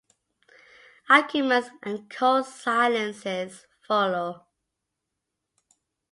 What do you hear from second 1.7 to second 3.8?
and cold silences